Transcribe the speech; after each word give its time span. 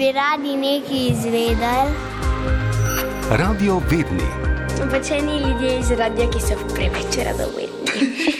bi 0.00 0.12
radi 0.12 0.56
nekaj 0.56 1.06
izvedeli. 1.10 1.92
Radio 3.30 3.78
Vedni. 3.90 4.28
Običajni 4.82 5.36
ljudje 5.36 5.78
iz 5.78 5.90
radia, 5.90 6.30
ki 6.30 6.40
so 6.40 6.54
preveč 6.74 7.16
radovedni. 7.26 8.39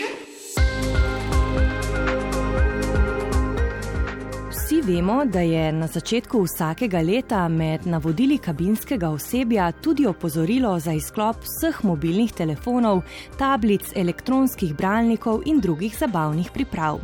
Vsi 4.71 4.81
vemo, 4.81 5.25
da 5.25 5.39
je 5.39 5.71
na 5.71 5.87
začetku 5.87 6.41
vsakega 6.43 7.01
leta 7.01 7.47
med 7.47 7.85
navodili 7.85 8.37
kabinskega 8.37 9.09
osebja 9.09 9.71
tudi 9.71 10.05
opozorilo 10.07 10.79
za 10.79 10.93
izklop 10.93 11.35
vseh 11.43 11.83
mobilnih 11.83 12.31
telefonov, 12.31 13.01
tablic, 13.37 13.91
elektronskih 13.95 14.71
bralnikov 14.75 15.41
in 15.45 15.59
drugih 15.59 15.97
zabavnih 15.99 16.51
priprav. 16.53 17.01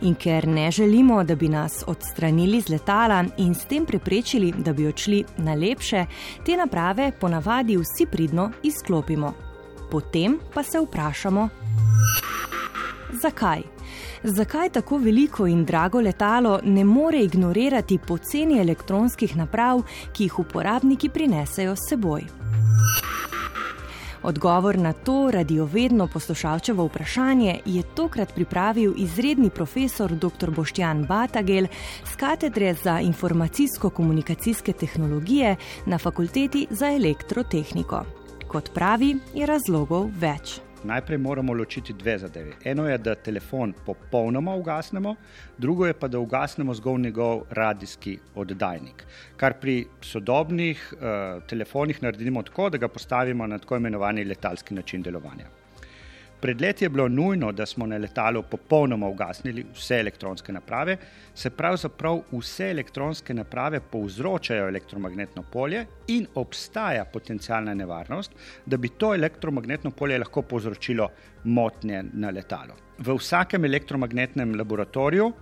In 0.00 0.14
ker 0.14 0.48
ne 0.48 0.70
želimo, 0.70 1.24
da 1.24 1.34
bi 1.34 1.48
nas 1.48 1.84
odstranili 1.86 2.60
z 2.60 2.68
letala 2.68 3.24
in 3.36 3.54
s 3.54 3.64
tem 3.64 3.86
preprečili, 3.86 4.52
da 4.58 4.72
bi 4.72 4.86
odšli 4.86 5.24
na 5.38 5.54
lepše, 5.54 6.04
te 6.44 6.56
naprave 6.56 7.12
ponavadi 7.20 7.76
vsi 7.76 8.06
pridno 8.12 8.50
izklopimo. 8.62 9.32
Potem 9.90 10.36
pa 10.54 10.62
se 10.62 10.80
vprašamo, 10.80 11.48
zakaj? 13.22 13.75
Zakaj 14.22 14.70
tako 14.70 14.98
veliko 14.98 15.46
in 15.46 15.64
drago 15.64 16.00
letalo 16.00 16.60
ne 16.64 16.84
more 16.84 17.22
ignorirati 17.22 17.98
poceni 17.98 18.60
elektronskih 18.60 19.36
naprav, 19.36 19.82
ki 20.12 20.24
jih 20.24 20.38
uporabniki 20.38 21.08
prinesejo 21.08 21.76
s 21.76 21.88
seboj? 21.88 22.26
Odgovor 24.26 24.78
na 24.78 24.92
to 24.92 25.30
radiovedno 25.30 26.06
poslušalčevo 26.06 26.84
vprašanje 26.86 27.60
je 27.64 27.82
tokrat 27.94 28.34
pripravil 28.34 28.94
izredni 28.96 29.50
profesor 29.50 30.12
dr. 30.12 30.50
Boštjan 30.50 31.04
Batagel 31.04 31.66
z 32.04 32.16
katedre 32.16 32.74
za 32.74 33.00
informacijsko-komunikacijske 33.00 34.72
tehnologije 34.72 35.56
na 35.86 35.98
fakulteti 35.98 36.66
za 36.70 36.92
elektrotehniko. 36.92 38.04
Kot 38.48 38.70
pravi, 38.74 39.16
je 39.34 39.46
razlogov 39.46 40.10
več. 40.18 40.65
Najprej 40.86 41.18
moramo 41.18 41.54
ločiti 41.54 41.92
dve 41.92 42.18
zadevi. 42.18 42.52
Eno 42.64 42.86
je, 42.88 42.98
da 42.98 43.14
telefon 43.14 43.72
popolnoma 43.86 44.54
ugasnemo, 44.54 45.14
drugo 45.58 45.86
je 45.86 45.94
pa, 45.98 46.08
da 46.08 46.18
ugasnemo 46.18 46.74
zgolj 46.74 47.00
njegov 47.08 47.42
radijski 47.50 48.18
oddajnik. 48.34 49.04
Kar 49.36 49.58
pri 49.60 49.86
sodobnih 50.00 50.94
uh, 50.94 51.42
telefonih 51.50 52.02
naredimo 52.02 52.42
tako, 52.42 52.70
da 52.70 52.78
ga 52.78 52.88
postavimo 52.88 53.46
na 53.46 53.58
tako 53.58 53.76
imenovani 53.76 54.24
letalski 54.24 54.74
način 54.74 55.02
delovanja. 55.02 55.65
Pred 56.40 56.60
leti 56.60 56.84
je 56.84 56.88
bilo 56.88 57.08
nujno, 57.08 57.52
da 57.52 57.66
smo 57.66 57.86
na 57.86 57.96
letalu 57.96 58.42
popolnoma 58.42 59.08
ugasnili 59.08 59.64
vse 59.74 60.00
elektronske 60.00 60.52
naprave, 60.52 60.96
se 61.34 61.50
pravzaprav 61.50 62.20
vse 62.32 62.70
elektronske 62.70 63.34
naprave 63.34 63.80
povzročajo 63.80 64.68
elektromagnetno 64.68 65.42
polje 65.52 65.86
in 66.08 66.26
obstaja 66.34 67.04
potencijalna 67.04 67.74
nevarnost, 67.74 68.32
da 68.66 68.76
bi 68.76 68.88
to 68.88 69.14
elektromagnetno 69.14 69.90
polje 69.90 70.18
lahko 70.18 70.42
povzročilo 70.42 71.08
motnje 71.44 72.04
na 72.12 72.30
letalo. 72.30 72.76
V 72.98 73.16
vsakem 73.16 73.64
elektromagnetnem 73.64 74.54
laboratoriju 74.58 75.32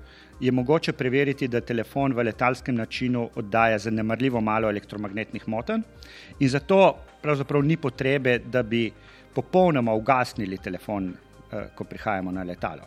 je 0.40 0.52
mogoče 0.52 0.92
preveriti, 0.92 1.48
da 1.48 1.60
telefon 1.60 2.12
v 2.12 2.24
letalskem 2.24 2.74
načinu 2.74 3.28
oddaja 3.34 3.78
zanemarljivo 3.78 4.40
malo 4.40 4.68
elektromagnetnih 4.68 5.48
motenj 5.48 5.82
in 6.40 6.48
zato 6.48 6.96
pravzaprav 7.22 7.62
ni 7.64 7.76
potrebe, 7.76 8.38
da 8.38 8.62
bi 8.62 8.90
popolnoma 9.34 9.92
ugasnili 9.92 10.58
telefon, 10.58 11.14
eh, 11.52 11.68
ko 11.74 11.84
prihajamo 11.84 12.32
na 12.32 12.42
letalo. 12.42 12.82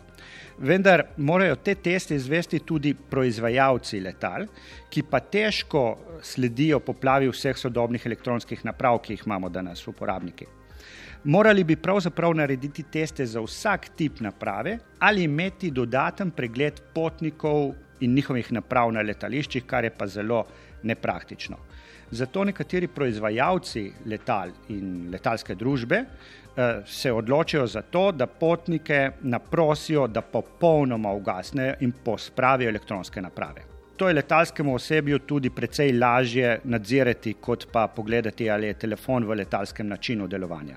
Vendar 0.58 1.04
morajo 1.16 1.56
te 1.56 1.74
teste 1.74 2.14
izvesti 2.14 2.58
tudi 2.58 2.94
proizvajalci 2.94 4.00
letal, 4.00 4.46
ki 4.90 5.02
pa 5.02 5.20
težko 5.20 5.82
sledijo 6.22 6.80
poplavi 6.80 7.28
vseh 7.30 7.56
sodobnih 7.56 8.06
elektronskih 8.06 8.64
naprav, 8.64 8.98
ki 9.02 9.12
jih 9.12 9.26
imamo 9.26 9.48
danes 9.48 9.86
uporabniki. 9.88 10.57
Morali 11.24 11.64
bi 11.64 11.76
pravzaprav 11.76 12.34
narediti 12.34 12.82
teste 12.82 13.26
za 13.26 13.40
vsak 13.40 13.88
tip 13.96 14.20
naprave 14.20 14.78
ali 14.98 15.22
imeti 15.22 15.70
dodaten 15.70 16.30
pregled 16.30 16.80
potnikov 16.94 17.72
in 18.00 18.14
njihovih 18.14 18.52
naprav 18.52 18.92
na 18.92 19.02
letališčih, 19.02 19.64
kar 19.66 19.84
je 19.84 19.90
pa 19.90 20.06
zelo 20.06 20.44
nepraktično. 20.82 21.56
Zato 22.10 22.44
nekateri 22.44 22.86
proizvajalci 22.88 23.92
letal 24.06 24.50
in 24.68 25.10
letalske 25.12 25.54
družbe 25.54 25.96
eh, 25.96 26.82
se 26.86 27.12
odločijo 27.12 27.66
za 27.66 27.82
to, 27.82 28.12
da 28.12 28.26
potnike 28.26 29.10
naprosijo, 29.20 30.06
da 30.06 30.22
popolnoma 30.22 31.12
ugasnejo 31.12 31.74
in 31.80 31.92
pospravijo 32.04 32.68
elektronske 32.68 33.22
naprave. 33.22 33.66
To 33.96 34.08
je 34.08 34.14
letalskemu 34.14 34.74
osebju 34.74 35.18
tudi 35.18 35.50
precej 35.50 35.92
lažje 35.92 36.60
nadzirati, 36.64 37.34
kot 37.34 37.66
pa 37.72 37.86
pogledati, 37.86 38.50
ali 38.50 38.66
je 38.66 38.74
telefon 38.74 39.24
v 39.24 39.34
letalskem 39.34 39.88
načinu 39.88 40.26
delovanja. 40.26 40.76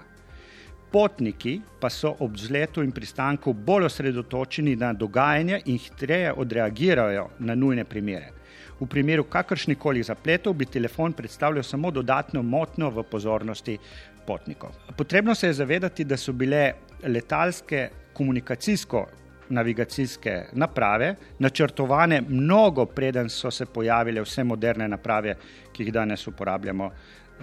Potniki 0.91 1.61
pa 1.79 1.89
so 1.89 2.15
ob 2.19 2.35
vzletu 2.35 2.83
in 2.83 2.91
pristanku 2.91 3.53
bolj 3.53 3.85
osredotočeni 3.87 4.75
na 4.75 4.93
dogajanje 4.93 5.61
in 5.65 5.77
hitreje 5.79 6.33
odreagirajo 6.33 7.29
na 7.39 7.55
nujne 7.55 7.85
primere. 7.85 8.31
V 8.79 8.87
primeru 8.89 9.23
kakršnih 9.23 9.77
koli 9.77 10.03
zapletov 10.03 10.53
bi 10.53 10.65
telefon 10.65 11.13
predstavljal 11.13 11.63
samo 11.63 11.91
dodatno 11.91 12.41
motnjo 12.41 12.89
v 12.89 13.03
pozornosti 13.03 13.77
potnikov. 14.27 14.69
Potrebno 14.97 15.35
se 15.35 15.47
je 15.47 15.53
zavedati, 15.53 16.03
da 16.03 16.17
so 16.17 16.33
bile 16.33 16.73
letalske 17.03 17.89
komunikacijsko. 18.13 19.07
Navigacijske 19.51 20.45
naprave, 20.53 21.15
načrtovane 21.39 22.21
mnogo 22.27 22.85
preden 22.85 23.29
so 23.29 23.51
se 23.51 23.65
pojavile 23.65 24.21
vse 24.21 24.43
moderne 24.43 24.87
naprave, 24.87 25.35
ki 25.73 25.83
jih 25.83 25.93
danes 25.93 26.27
uporabljamo 26.27 26.85
uh, 26.85 26.93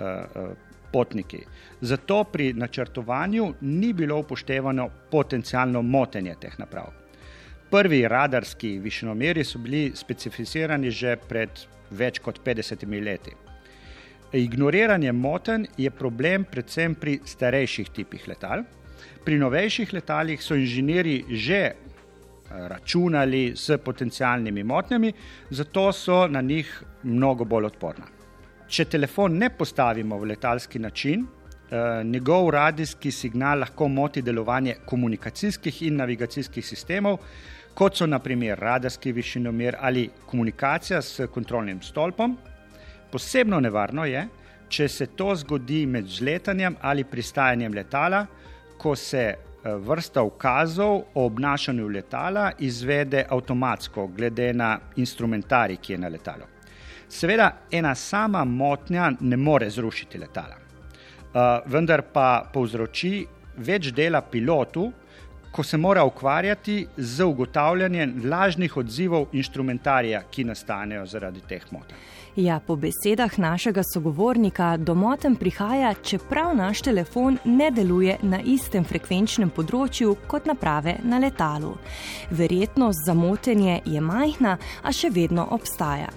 uh, 0.01 0.68
potniki. 0.93 1.41
Zato 1.81 2.25
pri 2.25 2.53
načrtovanju 2.53 3.55
ni 3.61 3.93
bilo 3.93 4.19
upoštevano 4.19 4.89
potencijalno 5.11 5.83
motenje 5.83 6.35
teh 6.41 6.59
naprav. 6.59 6.93
Prvi 7.71 8.09
radarski 8.09 8.79
višnomeri 8.79 9.45
so 9.45 9.59
bili 9.59 9.93
specificirani 9.95 10.91
že 10.91 11.17
pred 11.29 11.51
več 11.91 12.19
kot 12.19 12.41
50 12.45 13.05
leti. 13.05 13.35
Ignoriranje 14.33 15.13
moten 15.13 15.67
je 15.77 15.91
problem 15.91 16.45
predvsem 16.45 16.95
pri 16.95 17.19
starejših 17.25 17.91
tipih 17.97 18.29
letal. 18.29 18.65
Pri 19.25 19.39
novejših 19.39 19.93
letalih 19.93 20.43
so 20.43 20.55
inženirji 20.55 21.25
že 21.29 21.61
eh, 21.65 21.75
računali 22.69 23.53
s 23.57 23.79
potencijalnimi 23.85 24.65
motnjami, 24.65 25.13
zato 25.51 25.93
so 25.93 26.27
na 26.27 26.41
njih 26.41 26.83
mnogo 27.03 27.45
bolj 27.45 27.65
odporna. 27.65 28.18
Če 28.69 28.85
telefon 28.85 29.39
ne 29.41 29.49
postavimo 29.49 30.19
v 30.21 30.27
letalski 30.29 30.79
način, 30.79 31.23
eh, 31.25 32.05
njegov 32.05 32.51
radijski 32.51 33.11
signal 33.11 33.61
lahko 33.61 33.89
moti 33.89 34.23
delovanje 34.23 34.75
komunikacijskih 34.85 35.83
in 35.83 35.97
navigacijskih 35.97 36.67
sistemov, 36.67 37.19
kot 37.75 37.97
so 37.97 38.07
naprimer 38.07 38.59
radarski 38.59 39.13
višinomer 39.13 39.77
ali 39.81 40.11
komunikacija 40.27 41.03
s 41.03 41.21
kontrolnim 41.35 41.81
stolpom. 41.83 42.37
Posebno 43.13 43.61
nevarno 43.61 44.05
je, 44.05 44.27
če 44.69 44.89
se 44.89 45.07
to 45.07 45.35
zgodi 45.37 45.87
med 45.87 46.05
vzletanjem 46.05 46.77
ali 46.81 47.05
pristajanjem 47.05 47.75
letala, 47.75 48.27
ko 48.79 48.97
se 48.97 49.25
eh, 49.25 49.37
vrsta 49.65 50.23
ukazov 50.23 51.03
o 51.15 51.25
obnašanju 51.25 51.89
letala 51.89 52.53
izvede 52.59 53.25
avtomatsko, 53.31 54.07
glede 54.07 54.53
na 54.53 54.79
instrumentarij, 54.97 55.77
ki 55.77 55.93
je 55.93 55.99
na 55.99 56.09
letalu. 56.09 56.58
Seveda, 57.09 57.53
ena 57.71 57.95
sama 57.95 58.45
motnja 58.45 59.13
ne 59.21 59.37
more 59.37 59.71
zrušiti 59.71 60.19
letala, 60.19 60.57
uh, 60.59 61.41
vendar 61.67 62.03
pa 62.13 62.45
povzroči 62.53 63.27
več 63.57 63.91
dela 63.97 64.21
pilotu, 64.21 64.91
ko 65.53 65.63
se 65.63 65.77
mora 65.77 66.05
ukvarjati 66.05 66.87
z 66.97 67.25
ugotavljanjem 67.25 68.23
lažnih 68.25 68.77
odzivov 68.77 69.27
instrumentarija, 69.33 70.23
ki 70.31 70.45
nastanejo 70.45 71.07
zaradi 71.07 71.41
teh 71.49 71.67
motenj. 71.71 71.99
Ja, 72.39 72.61
po 72.67 72.77
besedah 72.77 73.39
našega 73.39 73.83
sogovornika, 73.95 74.77
domoten 74.77 75.37
prihaja, 75.37 75.95
čeprav 75.95 76.53
naš 76.57 76.83
telefon 76.87 77.39
ne 77.45 77.71
deluje 77.71 78.15
na 78.23 78.39
istem 78.45 78.85
frekvenčnem 78.85 79.51
področju 79.51 80.15
kot 80.31 80.47
naprave 80.47 81.01
na 81.03 81.19
letalu. 81.19 81.73
Verjetnost 82.31 83.03
za 83.07 83.17
motenje 83.19 83.81
je 83.85 84.01
majhna, 84.01 84.55
a 84.83 84.93
še 84.95 85.11
vedno 85.11 85.49
obstaja. 85.51 86.13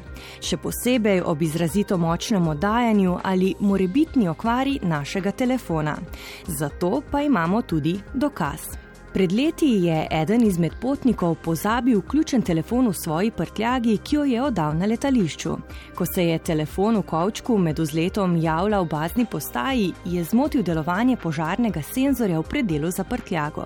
Še 0.46 0.62
posebej 0.62 1.24
ob 1.26 1.42
izrazito 1.42 1.98
močnem 1.98 2.52
oddajanju 2.54 3.18
ali 3.24 3.56
morebitni 3.60 4.30
okvari 4.30 4.78
našega 4.84 5.32
telefona. 5.32 5.98
Zato 6.46 7.02
pa 7.12 7.26
imamo 7.26 7.66
tudi 7.66 7.98
dokaz. 8.14 8.81
Pred 9.14 9.32
leti 9.32 9.66
je 9.66 10.08
eden 10.12 10.44
izmed 10.48 10.72
potnikov 10.82 11.36
pozabil 11.36 12.02
ključen 12.02 12.42
telefon 12.42 12.88
v 12.88 12.94
svoji 12.94 13.32
prtljagi, 13.32 13.98
ki 13.98 14.16
jo 14.16 14.24
je 14.24 14.44
oddal 14.44 14.78
na 14.78 14.86
letališču. 14.86 15.58
Ko 15.96 16.06
se 16.06 16.24
je 16.26 16.38
telefon 16.40 16.98
v 16.98 17.02
kavčku 17.02 17.58
med 17.58 17.80
vzletom 17.80 18.38
javljal 18.38 18.86
v 18.86 18.90
bazni 18.90 19.26
postaji, 19.26 19.94
je 20.06 20.24
zmotil 20.24 20.64
delovanje 20.64 21.18
požarnega 21.18 21.82
senzorja 21.82 22.40
v 22.40 22.44
predelu 22.44 22.92
za 22.92 23.04
prtljago. 23.04 23.66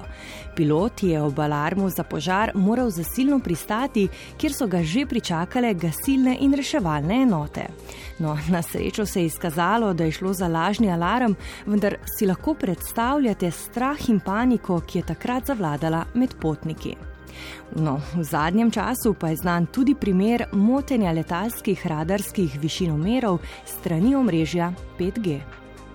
Pilot 0.55 1.03
je 1.03 1.21
ob 1.21 1.39
alarmu 1.39 1.89
za 1.89 2.03
požar 2.03 2.51
moral 2.55 2.89
zasilno 2.89 3.39
pristati, 3.39 4.07
kjer 4.37 4.53
so 4.53 4.67
ga 4.67 4.83
že 4.83 5.05
pričakale 5.05 5.73
gasilne 5.73 6.37
in 6.39 6.53
reševalne 6.53 7.21
enote. 7.21 7.67
No, 8.19 8.37
na 8.49 8.61
srečo 8.61 9.05
se 9.05 9.19
je 9.19 9.25
izkazalo, 9.25 9.93
da 9.93 10.03
je 10.03 10.11
šlo 10.11 10.33
za 10.33 10.47
lažni 10.47 10.91
alarm, 10.91 11.35
vendar 11.65 11.97
si 12.17 12.25
lahko 12.25 12.53
predstavljate 12.53 13.51
strah 13.51 14.09
in 14.09 14.19
paniko, 14.19 14.79
ki 14.79 14.99
je 14.99 15.05
takrat 15.05 15.34
takrat 15.35 15.47
zavladala 15.47 16.05
med 16.13 16.35
potniki. 16.39 16.95
No, 17.75 17.99
v 18.15 18.23
zadnjem 18.23 18.71
času 18.71 19.13
pa 19.19 19.29
je 19.29 19.35
znan 19.35 19.65
tudi 19.67 19.95
primer 19.95 20.45
motenja 20.53 21.11
letalskih 21.11 21.87
radarskih 21.87 22.59
višinomerov 22.61 23.41
strani 23.65 24.15
omrežja 24.15 24.71
5G. 24.99 25.39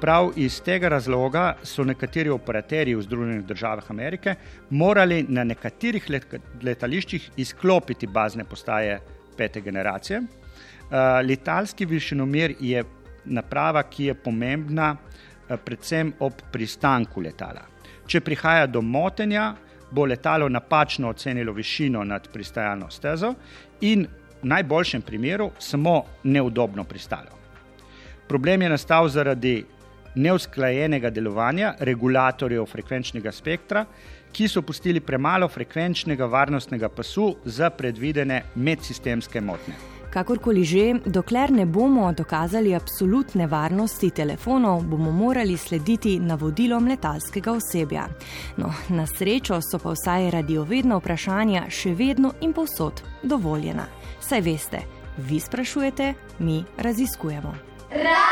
Prav 0.01 0.33
iz 0.37 0.61
tega 0.61 0.89
razloga 0.89 1.57
so 1.63 1.85
nekateri 1.85 2.31
operaterji 2.31 2.95
v 2.95 3.03
Združenih 3.03 3.47
državah 3.47 3.91
Amerike 3.91 4.35
morali 4.71 5.25
na 5.29 5.45
nekaterih 5.45 6.07
letališčih 6.63 7.31
izklopiti 7.37 8.07
bazne 8.07 8.45
postaje 8.45 9.01
pete 9.37 9.61
generacije. 9.61 10.21
Uh, 10.21 11.21
letalski 11.25 11.87
višinomer 11.87 12.55
je 12.61 12.85
naprava, 13.25 13.83
ki 13.83 14.05
je 14.05 14.15
pomembna 14.15 14.97
uh, 14.97 15.57
predvsem 15.57 16.13
ob 16.21 16.33
pristanku 16.53 17.21
letala. 17.21 17.80
Če 18.11 18.19
prihaja 18.27 18.67
do 18.67 18.81
motenja, 18.83 19.53
bo 19.91 20.03
letalo 20.05 20.49
napačno 20.51 21.13
ocenilo 21.15 21.53
višino 21.53 22.03
nad 22.05 22.27
pristajalno 22.33 22.89
stezo 22.91 23.35
in 23.87 24.07
v 24.43 24.49
najboljšem 24.51 25.03
primeru 25.03 25.51
samo 25.59 26.03
neudobno 26.25 26.85
pristalo. 26.85 27.39
Problem 28.29 28.63
je 28.63 28.69
nastal 28.69 29.09
zaradi 29.09 29.55
neusklajenega 30.15 31.11
delovanja 31.11 31.75
regulatorjev 31.79 32.67
frekvenčnega 32.67 33.33
spektra, 33.33 33.85
ki 34.33 34.49
so 34.49 34.63
pustili 34.63 35.01
premalo 35.01 35.49
frekvenčnega 35.49 36.27
varnostnega 36.27 36.89
pasu 36.89 37.37
za 37.45 37.71
predvidene 37.71 38.43
medsistemske 38.55 39.41
motnje. 39.41 40.00
Kakorkoli 40.11 40.65
že, 40.65 40.95
dokler 41.07 41.51
ne 41.51 41.67
bomo 41.67 42.13
dokazali 42.13 42.75
absolutne 42.75 43.47
varnosti 43.47 44.11
telefonov, 44.11 44.83
bomo 44.83 45.13
morali 45.13 45.57
slediti 45.57 46.19
navodilom 46.19 46.89
letalskega 46.89 47.53
osebja. 47.53 48.09
No, 48.57 48.73
na 48.89 49.07
srečo 49.07 49.61
so 49.63 49.79
pa 49.79 49.95
vsaj 49.95 50.31
radiovedna 50.31 50.99
vprašanja 50.99 51.69
še 51.71 51.95
vedno 51.95 52.35
in 52.41 52.53
povsod 52.53 53.03
dovoljena. 53.23 53.87
Saj 54.21 54.41
veste, 54.41 54.83
vi 55.17 55.41
sprašujete, 55.41 56.15
mi 56.39 56.65
raziskujemo. 56.79 57.55
Ra! 57.91 58.30